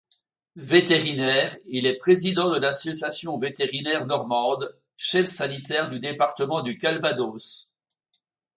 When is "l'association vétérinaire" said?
2.57-4.07